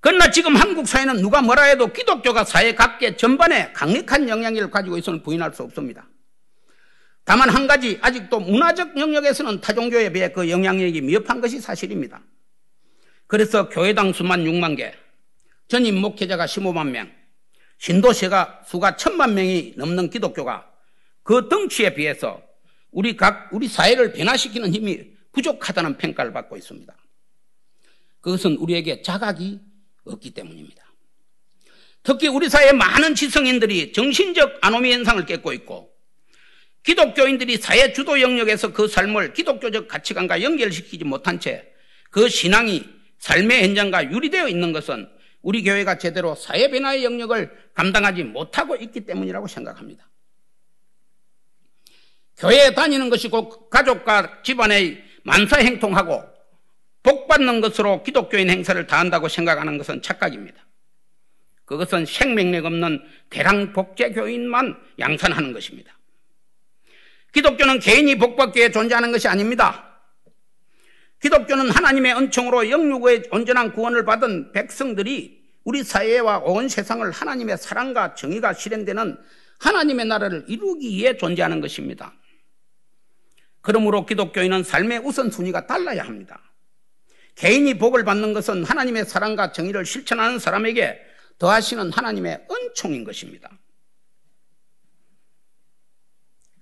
그러나 0.00 0.30
지금 0.30 0.54
한국 0.54 0.86
사회는 0.86 1.22
누가 1.22 1.40
뭐라 1.40 1.62
해도 1.62 1.90
기독교가 1.90 2.44
사회 2.44 2.74
각계 2.74 3.16
전반에 3.16 3.72
강력한 3.72 4.28
영향력을 4.28 4.70
가지고 4.70 4.98
있음을 4.98 5.22
부인할 5.22 5.54
수 5.54 5.62
없습니다. 5.62 6.06
다만 7.24 7.48
한 7.48 7.66
가지 7.66 7.98
아직도 8.02 8.40
문화적 8.40 8.98
영역에서는 8.98 9.62
타종교에 9.62 10.12
비해 10.12 10.30
그 10.30 10.50
영향력이 10.50 11.00
미흡한 11.00 11.40
것이 11.40 11.58
사실입니다. 11.58 12.20
그래서 13.28 13.68
교회당 13.68 14.12
수만 14.12 14.42
6만 14.44 14.76
개, 14.76 14.92
전임 15.68 16.00
목회자가 16.00 16.46
15만 16.46 16.88
명, 16.88 17.12
신도세가 17.78 18.62
수가 18.66 18.96
천만 18.96 19.34
명이 19.34 19.74
넘는 19.76 20.10
기독교가 20.10 20.68
그 21.22 21.48
덩치에 21.48 21.94
비해서 21.94 22.42
우리 22.90 23.16
각, 23.16 23.50
우리 23.52 23.68
사회를 23.68 24.12
변화시키는 24.12 24.72
힘이 24.74 25.12
부족하다는 25.32 25.98
평가를 25.98 26.32
받고 26.32 26.56
있습니다. 26.56 26.92
그것은 28.20 28.56
우리에게 28.56 29.02
자각이 29.02 29.60
없기 30.04 30.30
때문입니다. 30.30 30.84
특히 32.02 32.28
우리 32.28 32.48
사회의 32.48 32.72
많은 32.72 33.14
지성인들이 33.14 33.92
정신적 33.92 34.58
아노미 34.62 34.90
현상을 34.92 35.24
깨고 35.26 35.52
있고 35.52 35.92
기독교인들이 36.82 37.58
사회 37.58 37.92
주도 37.92 38.20
영역에서 38.20 38.72
그 38.72 38.88
삶을 38.88 39.34
기독교적 39.34 39.86
가치관과 39.86 40.42
연결시키지 40.42 41.04
못한 41.04 41.38
채 41.38 41.74
그 42.10 42.28
신앙이 42.28 42.84
삶의 43.18 43.62
현장과 43.62 44.10
유리되어 44.12 44.48
있는 44.48 44.72
것은 44.72 45.08
우리 45.42 45.62
교회가 45.62 45.98
제대로 45.98 46.34
사회 46.34 46.68
변화의 46.68 47.04
영역을 47.04 47.50
감당하지 47.74 48.24
못하고 48.24 48.76
있기 48.76 49.00
때문이라고 49.00 49.46
생각합니다. 49.46 50.08
교회에 52.36 52.74
다니는 52.74 53.10
것이 53.10 53.28
곧 53.28 53.68
가족과 53.68 54.42
집안의 54.42 55.02
만사 55.24 55.58
행통하고 55.58 56.22
복 57.02 57.28
받는 57.28 57.60
것으로 57.60 58.02
기독교인 58.02 58.50
행사를 58.50 58.86
다한다고 58.86 59.28
생각하는 59.28 59.78
것은 59.78 60.02
착각입니다. 60.02 60.66
그것은 61.64 62.06
생명력 62.06 62.64
없는 62.64 63.02
대량 63.28 63.72
복제 63.72 64.10
교인만 64.12 64.76
양산하는 64.98 65.52
것입니다. 65.52 65.98
기독교는 67.32 67.78
개인이 67.78 68.16
복받기 68.16 68.58
위해 68.58 68.70
존재하는 68.70 69.12
것이 69.12 69.28
아닙니다. 69.28 69.87
기독교는 71.20 71.70
하나님의 71.70 72.16
은총으로 72.16 72.70
영육의 72.70 73.28
온전한 73.32 73.72
구원을 73.72 74.04
받은 74.04 74.52
백성들이 74.52 75.38
우리 75.64 75.82
사회와 75.82 76.38
온 76.38 76.68
세상을 76.68 77.10
하나님의 77.10 77.58
사랑과 77.58 78.14
정의가 78.14 78.52
실현되는 78.52 79.18
하나님의 79.58 80.06
나라를 80.06 80.44
이루기 80.48 80.88
위해 80.88 81.16
존재하는 81.16 81.60
것입니다. 81.60 82.14
그러므로 83.60 84.06
기독교인은 84.06 84.62
삶의 84.62 85.00
우선순위가 85.00 85.66
달라야 85.66 86.04
합니다. 86.04 86.40
개인이 87.34 87.78
복을 87.78 88.04
받는 88.04 88.32
것은 88.32 88.64
하나님의 88.64 89.04
사랑과 89.04 89.52
정의를 89.52 89.84
실천하는 89.84 90.38
사람에게 90.38 91.00
더하시는 91.38 91.92
하나님의 91.92 92.46
은총인 92.50 93.04
것입니다. 93.04 93.50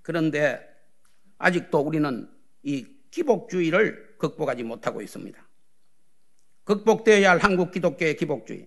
그런데 0.02 0.66
아직도 1.38 1.78
우리는 1.80 2.28
이 2.62 2.86
기복주의를 3.10 4.05
극복하지 4.18 4.62
못하고 4.62 5.02
있습니다. 5.02 5.38
극복되어야 6.64 7.30
할 7.30 7.38
한국 7.38 7.70
기독교의 7.70 8.16
기복주의. 8.16 8.66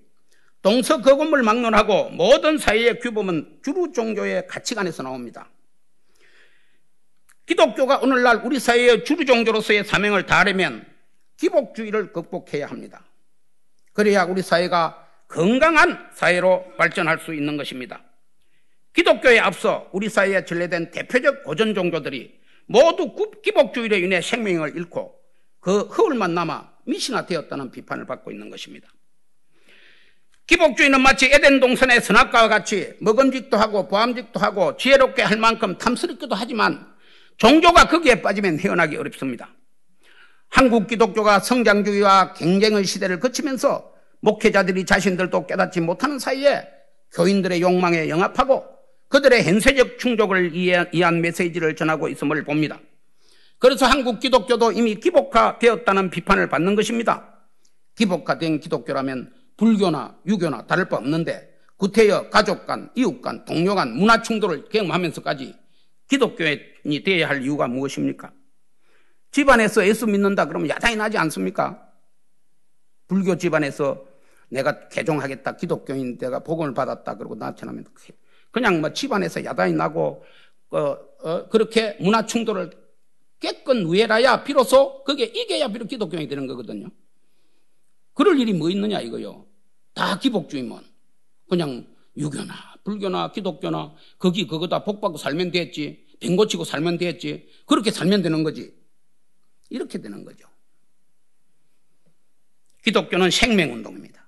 동서 0.62 1.02
거금을 1.02 1.44
막론하고 1.44 2.10
모든 2.10 2.58
사회의 2.58 3.00
규범은 3.00 3.60
주루 3.64 3.92
종교의 3.92 4.48
가치관에서 4.48 5.04
나옵니다. 5.04 5.50
기독교가 7.46 8.00
오늘날 8.00 8.42
우리 8.46 8.60
사회의 8.60 9.04
주루 9.04 9.26
종교로서의 9.26 9.86
사명을 9.86 10.26
다하려면 10.26 10.86
기복주의를 11.38 12.14
극복해야 12.14 12.68
합니다. 12.68 13.06
그래야 13.94 14.24
우리 14.24 14.42
사회가 14.42 15.08
건강한 15.28 16.10
사회로 16.14 16.76
발전할 16.78 17.20
수 17.20 17.34
있는 17.34 17.58
것입니다. 17.58 18.04
기독교에 18.94 19.40
앞서 19.40 19.90
우리 19.94 20.10
사회에 20.10 20.46
전래된 20.46 20.92
대표적 20.92 21.44
고전 21.44 21.74
종교들이 21.74 22.40
모두 22.66 23.16
기복주의로 23.42 23.98
인해 23.98 24.22
생명을 24.22 24.76
잃고 24.76 25.19
그 25.60 25.82
허울만 25.82 26.34
남아 26.34 26.70
미신화 26.86 27.26
되었다는 27.26 27.72
비판을 27.72 28.06
받고 28.06 28.32
있는 28.32 28.50
것입니다. 28.50 28.90
기복주의는 30.48 31.02
마치 31.02 31.28
에덴 31.28 31.60
동산의 31.60 32.02
선악과와 32.02 32.48
같이 32.48 32.94
먹음직도 33.02 33.56
하고 33.56 33.88
보암직도 33.88 34.40
하고 34.40 34.76
지혜롭게 34.78 35.22
할 35.22 35.38
만큼 35.38 35.78
탐스럽기도 35.78 36.34
하지만 36.34 36.88
종교가 37.38 37.88
거기에 37.88 38.22
빠지면 38.22 38.60
헤어나기 38.60 38.98
어렵습니다. 38.98 39.54
한국 40.50 40.88
기독교가 40.88 41.40
성장주의와 41.40 42.34
경쟁의 42.34 42.84
시대를 42.84 43.20
거치면서 43.20 43.94
목회자들이 44.22 44.86
자신들도 44.86 45.46
깨닫지 45.46 45.82
못하는 45.82 46.18
사이에 46.18 46.68
교인들의 47.14 47.62
욕망에 47.62 48.10
영합하고 48.10 48.66
그들의 49.10 49.44
현세적 49.44 50.00
충족을 50.00 50.54
위한 50.54 51.22
메시지를 51.22 51.76
전하고 51.76 52.10
있음을 52.10 52.44
봅니다. 52.44 52.80
그래서 53.60 53.86
한국 53.86 54.20
기독교도 54.20 54.72
이미 54.72 54.96
기복화되었다는 54.96 56.10
비판을 56.10 56.48
받는 56.48 56.76
것입니다. 56.76 57.46
기복화된 57.96 58.62
기독교라면 58.62 59.34
불교나 59.58 60.18
유교나 60.26 60.66
다를 60.66 60.88
바 60.88 60.96
없는데 60.96 61.60
구태여 61.76 62.30
가족 62.30 62.66
간, 62.66 62.90
이웃 62.96 63.22
간, 63.22 63.44
동료 63.44 63.76
간 63.76 63.94
문화 63.94 64.22
충돌을 64.22 64.70
경험하면서까지 64.70 65.56
기독교인이 66.08 67.04
되어야 67.04 67.28
할 67.28 67.44
이유가 67.44 67.68
무엇입니까? 67.68 68.32
집안에서 69.32 69.86
예수 69.86 70.08
믿는다 70.08 70.46
그러면 70.46 70.70
야단이 70.70 70.96
나지 70.96 71.18
않습니까? 71.18 71.86
불교 73.08 73.38
집안에서 73.38 74.06
내가 74.50 74.88
개종하겠다, 74.88 75.58
기독교인 75.58 76.18
내가 76.18 76.40
복음을 76.40 76.74
받았다 76.74 77.16
그러고 77.16 77.36
나타나면 77.36 77.86
그냥 78.52 78.82
뭐 78.82 78.94
집안에서 78.94 79.44
야단이 79.44 79.74
나고 79.74 80.24
어, 80.72 80.98
어, 81.24 81.50
그렇게 81.50 81.98
문화 82.00 82.26
충돌을 82.26 82.72
깨끗 83.40 83.86
우애라야 83.86 84.44
비로소 84.44 85.04
그게 85.04 85.26
이겨야 85.26 85.70
비록 85.70 85.88
기독교인이 85.88 86.28
되는 86.28 86.48
거거든요. 86.48 86.90
그럴 88.14 88.40
일이 88.40 88.54
뭐 88.54 88.70
있느냐 88.70 89.00
이거요. 89.00 89.46
다 89.94 90.20
기복주의면 90.20 90.84
그냥 91.50 91.88
유교나 92.18 92.54
불교나 92.84 93.32
기독교나 93.32 93.96
거기 94.18 94.46
그거다 94.46 94.84
복받고 94.84 95.18
살면 95.18 95.52
됐지. 95.52 96.08
병 96.20 96.36
고치고 96.36 96.66
살면 96.66 96.98
됐지. 96.98 97.48
그렇게 97.66 97.92
살면 97.92 98.22
되는 98.22 98.44
거지. 98.44 98.74
이렇게 99.70 100.02
되는 100.02 100.26
거죠. 100.26 100.48
기독교는 102.84 103.32
생명운동입니다. 103.32 104.28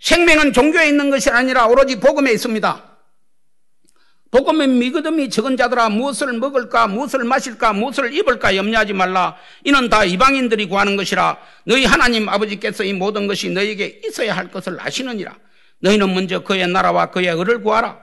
생명은 0.00 0.52
종교에 0.52 0.88
있는 0.88 1.10
것이 1.10 1.30
아니라 1.30 1.66
오로지 1.66 1.98
복음에 2.00 2.32
있습니다. 2.32 2.87
복음에 4.30 4.66
믿음이 4.66 5.30
적은 5.30 5.56
자들아 5.56 5.88
무엇을 5.88 6.34
먹을까 6.34 6.86
무엇을 6.86 7.24
마실까 7.24 7.72
무엇을 7.72 8.12
입을까 8.12 8.56
염려하지 8.56 8.92
말라. 8.92 9.36
이는 9.64 9.88
다 9.88 10.04
이방인들이 10.04 10.66
구하는 10.66 10.96
것이라. 10.96 11.38
너희 11.64 11.84
하나님 11.84 12.28
아버지께서 12.28 12.84
이 12.84 12.92
모든 12.92 13.26
것이 13.26 13.50
너희에게 13.50 14.02
있어야 14.04 14.36
할 14.36 14.50
것을 14.50 14.78
아시느니라. 14.78 15.38
너희는 15.80 16.12
먼저 16.12 16.42
그의 16.42 16.68
나라와 16.68 17.10
그의 17.10 17.28
의를 17.28 17.62
구하라. 17.62 18.02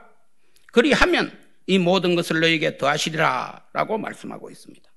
그리하면 0.72 1.30
이 1.66 1.78
모든 1.78 2.14
것을 2.14 2.40
너희에게 2.40 2.76
더하시리라 2.76 3.66
라고 3.72 3.98
말씀하고 3.98 4.50
있습니다. 4.50 4.90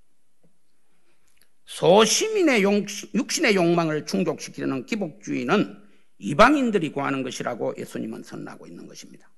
소시민의 1.65 2.63
용, 2.63 2.86
육신의 3.13 3.56
욕망을 3.56 4.06
충족시키려는 4.06 4.88
기복주의는 4.88 5.78
이방인들이 6.18 6.92
구하는 6.92 7.22
것이라고 7.22 7.76
예수님은 7.78 8.24
선언하고 8.24 8.65
있는 8.65 8.88
것입니다 8.88 9.30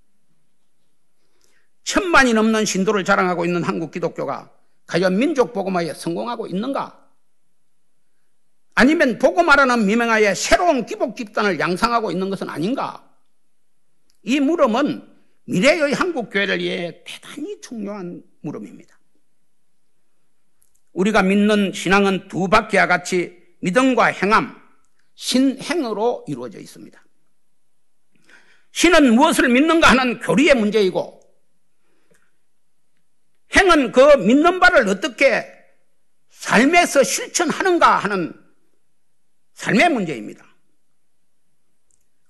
천만이 1.84 2.34
넘는 2.34 2.66
신도를 2.66 3.04
자랑하고 3.04 3.46
있는 3.46 3.64
한국 3.64 3.92
기독교가 3.92 4.52
과연 4.88 5.18
민족 5.18 5.54
복음화에 5.54 5.94
성공하고 5.94 6.48
있는가? 6.48 7.00
아니면 8.76 9.20
복음화라는 9.20 9.86
미명하에 9.86 10.34
새로운 10.34 10.86
기복 10.86 11.16
집단을 11.16 11.60
양상하고 11.60 12.12
있는 12.12 12.30
것은 12.30 12.50
아닌가? 12.50 13.08
이 14.24 14.40
물음은 14.40 15.08
미래의 15.46 15.94
한국 15.94 16.30
교회를 16.30 16.60
위해 16.60 17.04
대단히 17.06 17.60
중요한 17.62 18.24
물음입니다. 18.42 18.98
우리가 20.94 21.24
믿는 21.24 21.74
신앙은 21.74 22.28
두 22.28 22.48
바퀴와 22.48 22.88
같이 22.88 23.38
믿음과 23.62 24.06
행함, 24.08 24.56
신행으로 25.16 26.26
이루어져 26.28 26.60
있습니다. 26.60 27.02
신은 28.72 29.16
무엇을 29.16 29.50
믿는가 29.50 29.90
하는 29.90 30.20
교리의 30.20 30.56
문제이고 30.56 31.21
행은 33.56 33.92
그 33.92 34.00
믿는 34.18 34.60
바를 34.60 34.88
어떻게 34.88 35.46
삶에서 36.30 37.04
실천하는가 37.04 37.98
하는 37.98 38.34
삶의 39.54 39.90
문제입니다. 39.90 40.46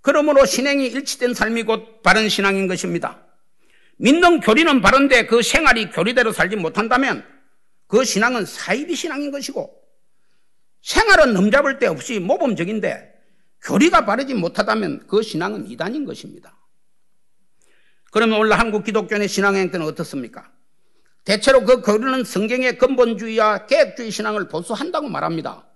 그러므로 0.02 0.46
신앙이 0.46 0.88
일치된 0.88 1.34
삶이 1.34 1.64
곧 1.64 2.02
바른 2.02 2.28
신앙인 2.28 2.68
것입니다. 2.68 3.26
믿는 3.98 4.40
교리는 4.40 4.82
바른데 4.82 5.28
그 5.28 5.42
생활이 5.44 5.92
교리대로 5.92 6.32
살지 6.32 6.56
못한다면 6.56 7.24
그 7.88 8.04
신앙은 8.04 8.46
사이비 8.46 8.96
신앙인 8.96 9.32
것이고 9.32 9.80
생활은 10.82 11.34
넘잡을 11.34 11.78
데 11.78 11.86
없이 11.86 12.20
모범적인데 12.20 13.12
교리가 13.62 14.06
바르지 14.06 14.34
못하다면 14.34 15.06
그 15.08 15.22
신앙은 15.22 15.70
이단인 15.70 16.06
것입니다. 16.06 16.58
그러면 18.12 18.40
오늘 18.40 18.60
한국 18.60 18.84
기독교의 18.84 19.28
신앙 19.28 19.56
행태는 19.56 19.86
어떻습니까? 19.86 20.52
대체로 21.24 21.64
그 21.64 21.82
교리는 21.82 22.24
성경의 22.24 22.78
근본주의와 22.78 23.68
계획주의 23.68 24.12
신앙을 24.12 24.48
보수한다고 24.48 25.08
말합니다. 25.10 25.68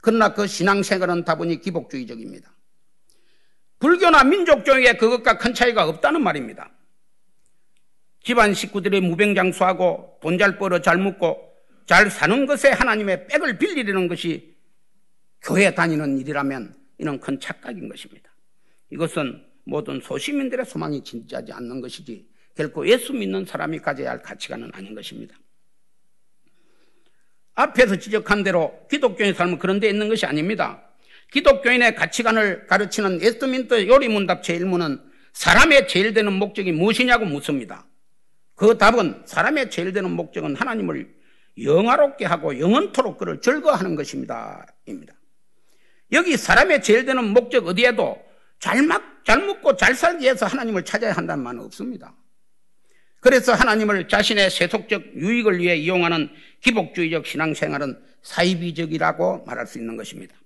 그러나 0.00 0.32
그 0.32 0.46
신앙생활은 0.46 1.24
다분히 1.24 1.60
기복주의적입니다. 1.60 2.54
불교나 3.78 4.24
민족주의에 4.24 4.94
그것과 4.94 5.38
큰 5.38 5.54
차이가 5.54 5.86
없다는 5.88 6.22
말입니다. 6.22 6.70
집안 8.22 8.54
식구들이 8.54 9.00
무병장수하고 9.00 10.18
돈 10.20 10.38
잘 10.38 10.58
벌어 10.58 10.80
잘 10.80 10.98
먹고 10.98 11.54
잘 11.86 12.10
사는 12.10 12.46
것에 12.46 12.70
하나님의 12.70 13.26
백을 13.28 13.58
빌리려는 13.58 14.08
것이 14.08 14.56
교회 15.42 15.74
다니는 15.74 16.18
일이라면 16.18 16.74
이는 16.98 17.20
큰 17.20 17.38
착각인 17.38 17.88
것입니다. 17.88 18.30
이것은 18.90 19.44
모든 19.64 20.00
소시민들의 20.00 20.66
소망이 20.66 21.02
진짜지 21.04 21.52
않는 21.52 21.80
것이지 21.80 22.28
결코 22.58 22.84
예수 22.88 23.12
믿는 23.12 23.44
사람이 23.44 23.78
가져야 23.78 24.10
할 24.10 24.20
가치관은 24.20 24.72
아닌 24.74 24.92
것입니다. 24.92 25.36
앞에서 27.54 27.96
지적한 27.96 28.42
대로 28.42 28.84
기독교의 28.90 29.34
삶은 29.34 29.60
그런 29.60 29.78
데 29.78 29.88
있는 29.88 30.08
것이 30.08 30.26
아닙니다. 30.26 30.82
기독교인의 31.30 31.94
가치관을 31.94 32.66
가르치는 32.66 33.20
에스트민트 33.22 33.86
요리문답 33.86 34.42
제 34.42 34.58
1문은 34.58 35.00
사람의 35.34 35.86
제일 35.86 36.12
되는 36.12 36.32
목적이 36.32 36.72
무엇이냐고 36.72 37.26
묻습니다. 37.26 37.86
그 38.56 38.76
답은 38.76 39.22
사람의 39.24 39.70
제일 39.70 39.92
되는 39.92 40.10
목적은 40.10 40.56
하나님을 40.56 41.14
영화롭게 41.62 42.24
하고 42.24 42.58
영원토록 42.58 43.18
그를 43.18 43.40
즐거워하는 43.40 43.94
것입니다. 43.94 44.66
입니다. 44.84 45.14
여기 46.10 46.36
사람의 46.36 46.82
제일 46.82 47.04
되는 47.04 47.22
목적 47.22 47.68
어디에도 47.68 48.20
잘, 48.58 48.82
막, 48.82 49.24
잘 49.24 49.46
먹고 49.46 49.76
잘 49.76 49.94
살기 49.94 50.24
위해서 50.24 50.46
하나님을 50.46 50.84
찾아야 50.84 51.12
한다는 51.12 51.44
말은 51.44 51.60
없습니다. 51.60 52.12
그래서 53.20 53.52
하나님을 53.52 54.08
자신의 54.08 54.50
세속적 54.50 55.16
유익을 55.16 55.58
위해 55.58 55.76
이용하는 55.76 56.30
기복주의적 56.60 57.26
신앙생활은 57.26 58.00
사이비적이라고 58.22 59.44
말할 59.44 59.66
수 59.66 59.78
있는 59.78 59.96
것입니다. 59.96 60.36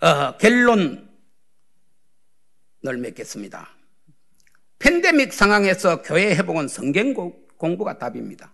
어, 0.00 0.36
결론을 0.38 1.08
맺겠습니다. 2.82 3.68
팬데믹 4.78 5.32
상황에서 5.32 6.02
교회 6.02 6.34
회복은 6.36 6.68
성경 6.68 7.12
공부가 7.56 7.98
답입니다. 7.98 8.52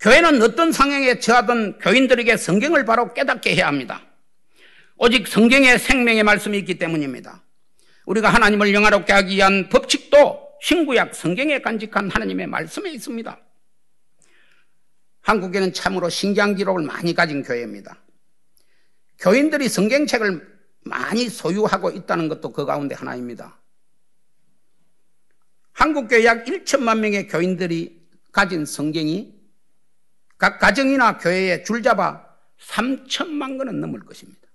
교회는 0.00 0.40
어떤 0.42 0.72
상황에 0.72 1.18
처하던 1.18 1.78
교인들에게 1.80 2.36
성경을 2.36 2.84
바로 2.84 3.12
깨닫게 3.12 3.54
해야 3.54 3.66
합니다. 3.66 4.06
오직 4.96 5.28
성경의 5.28 5.78
생명의 5.78 6.22
말씀이 6.22 6.56
있기 6.58 6.78
때문입니다. 6.78 7.42
우리가 8.08 8.30
하나님을 8.30 8.72
영화롭게 8.72 9.12
하기 9.12 9.36
위한 9.36 9.68
법칙도 9.68 10.48
신구약 10.62 11.14
성경에 11.14 11.60
간직한 11.60 12.10
하나님의 12.10 12.46
말씀에 12.46 12.90
있습니다. 12.92 13.38
한국에는 15.20 15.74
참으로 15.74 16.08
신기한 16.08 16.56
기록을 16.56 16.84
많이 16.84 17.14
가진 17.14 17.42
교회입니다. 17.42 17.98
교인들이 19.18 19.68
성경책을 19.68 20.58
많이 20.84 21.28
소유하고 21.28 21.90
있다는 21.90 22.28
것도 22.28 22.52
그 22.52 22.64
가운데 22.64 22.94
하나입니다. 22.94 23.58
한국교회 25.72 26.24
약 26.24 26.46
1천만 26.46 27.00
명의 27.00 27.28
교인들이 27.28 28.08
가진 28.32 28.64
성경이 28.64 29.34
각 30.38 30.58
가정이나 30.58 31.18
교회에 31.18 31.62
줄잡아 31.62 32.24
3천만 32.58 33.58
권은 33.58 33.80
넘을 33.80 34.00
것입니다. 34.00 34.47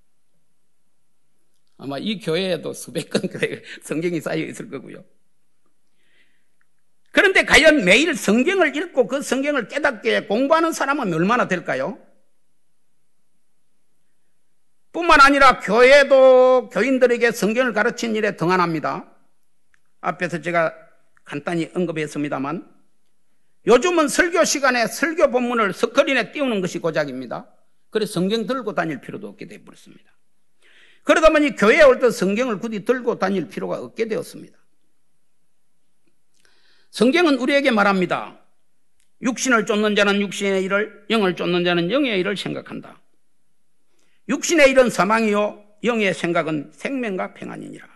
아마 1.84 1.98
이 1.98 2.18
교회에도 2.18 2.72
수백 2.72 3.10
건 3.10 3.24
교회 3.24 3.62
성경이 3.84 4.22
쌓여 4.22 4.38
있을 4.38 4.70
거고요. 4.70 5.04
그런데 7.12 7.44
과연 7.44 7.84
매일 7.84 8.16
성경을 8.16 8.74
읽고 8.74 9.06
그 9.08 9.22
성경을 9.22 9.68
깨닫게 9.68 10.28
공부하는 10.28 10.72
사람은 10.72 11.14
얼마나 11.14 11.50
될까요? 11.50 12.00
뿐만 14.94 15.20
아니라 15.20 15.60
교회도 15.60 16.70
교인들에게 16.70 17.32
성경을 17.32 17.74
가르친 17.74 18.16
일에 18.16 18.38
등한합니다. 18.38 19.12
앞에서 20.00 20.40
제가 20.40 20.74
간단히 21.26 21.70
언급했습니다만 21.76 22.66
요즘은 23.68 24.08
설교 24.08 24.46
시간에 24.46 24.88
설교 24.88 25.32
본문을 25.32 25.74
스크린에 25.74 26.32
띄우는 26.32 26.62
것이 26.62 26.80
고작입니다. 26.80 27.54
그래서 27.90 28.14
성경 28.14 28.48
들고 28.48 28.74
다닐 28.74 29.02
필요도 29.02 29.28
없게 29.28 29.48
되어버렸습니다. 29.48 30.14
그러다 31.04 31.30
보니 31.30 31.56
교회에 31.56 31.84
올 31.84 32.00
때 32.00 32.10
성경을 32.10 32.60
굳이 32.60 32.86
들고 32.86 33.20
다닐 33.20 33.48
필요가 33.48 33.78
없게 33.78 34.08
되었습니다. 34.08 34.58
성경은 36.92 37.38
우리에게 37.40 37.72
말합니다. 37.72 38.40
육신을 39.22 39.66
쫓는 39.66 39.96
자는 39.96 40.22
육신의 40.22 40.64
일을, 40.64 41.06
영을 41.10 41.36
쫓는 41.36 41.64
자는 41.64 41.92
영의 41.92 42.20
일을 42.20 42.38
생각한다. 42.38 43.02
육신의 44.30 44.70
일은 44.72 44.90
사망이요 44.90 45.64
영의 45.84 46.14
생각은 46.14 46.72
생명과 46.74 47.34
평안이니라. 47.34 47.88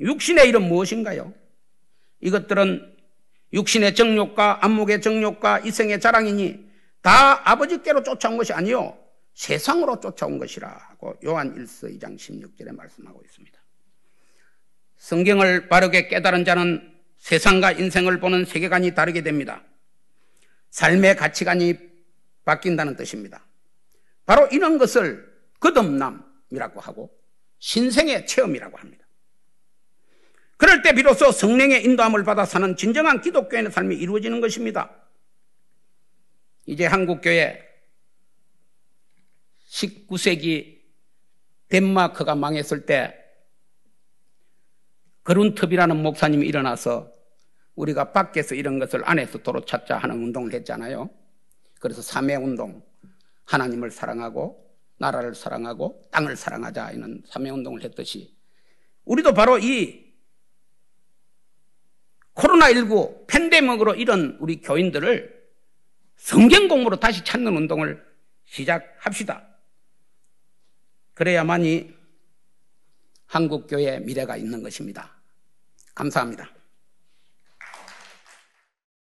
육신의 0.00 0.48
일은 0.48 0.62
무엇인가요? 0.68 1.32
이것들은 2.20 2.96
육신의 3.52 3.94
정욕과 3.94 4.64
안목의 4.64 5.00
정욕과 5.00 5.60
이생의 5.60 6.00
자랑이니 6.00 6.68
다 7.00 7.48
아버지께로 7.50 8.02
쫓아온 8.02 8.36
것이 8.36 8.52
아니요 8.52 8.98
세상으로 9.34 10.00
쫓아온 10.00 10.38
것이라고 10.38 11.18
요한 11.24 11.54
1서 11.54 11.92
2장 11.98 12.16
16절에 12.16 12.74
말씀하고 12.74 13.20
있습니다. 13.24 13.58
성경을 14.96 15.68
바르게 15.68 16.08
깨달은 16.08 16.44
자는 16.44 16.94
세상과 17.18 17.72
인생을 17.72 18.20
보는 18.20 18.44
세계관이 18.44 18.94
다르게 18.94 19.22
됩니다. 19.22 19.62
삶의 20.70 21.16
가치관이 21.16 21.76
바뀐다는 22.44 22.96
뜻입니다. 22.96 23.44
바로 24.26 24.46
이런 24.48 24.78
것을 24.78 25.32
거듭남이라고 25.60 26.80
하고 26.80 27.10
신생의 27.58 28.26
체험이라고 28.26 28.76
합니다. 28.76 29.04
그럴 30.56 30.82
때 30.82 30.92
비로소 30.92 31.32
성령의 31.32 31.84
인도함을 31.84 32.24
받아 32.24 32.44
사는 32.44 32.76
진정한 32.76 33.20
기독교인의 33.20 33.72
삶이 33.72 33.96
이루어지는 33.96 34.40
것입니다. 34.40 34.94
이제 36.66 36.86
한국교회 36.86 37.73
19세기 39.74 40.78
덴마크가 41.68 42.34
망했을 42.36 42.86
때 42.86 43.20
그룬트비라는 45.24 46.00
목사님이 46.02 46.46
일어나서 46.46 47.12
우리가 47.74 48.12
밖에서 48.12 48.54
이런 48.54 48.78
것을 48.78 49.02
안에서 49.04 49.38
도로 49.38 49.64
찾자 49.64 49.98
하는 49.98 50.16
운동을 50.16 50.52
했잖아요. 50.52 51.10
그래서 51.80 52.02
삼해 52.02 52.36
운동, 52.36 52.84
하나님을 53.46 53.90
사랑하고 53.90 54.62
나라를 54.98 55.34
사랑하고 55.34 56.02
땅을 56.12 56.36
사랑하자 56.36 56.92
이런 56.92 57.22
삼해 57.26 57.50
운동을 57.50 57.82
했듯이 57.82 58.36
우리도 59.04 59.34
바로 59.34 59.58
이 59.58 60.04
코로나19 62.34 63.26
팬데믹으로 63.26 63.94
이런 63.94 64.36
우리 64.40 64.60
교인들을 64.60 65.44
성경 66.16 66.68
공부로 66.68 67.00
다시 67.00 67.24
찾는 67.24 67.56
운동을 67.56 68.04
시작합시다. 68.44 69.53
그래야만이 71.14 71.94
한국교회 73.26 74.00
미래가 74.00 74.36
있는 74.36 74.62
것입니다. 74.62 75.10
감사합니다. 75.94 76.50